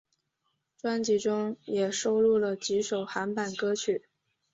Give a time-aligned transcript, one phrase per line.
[0.79, 4.07] 专辑中也收录了几首韩版歌曲。